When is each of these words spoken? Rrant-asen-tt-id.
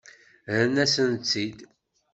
Rrant-asen-tt-id. 0.55 1.57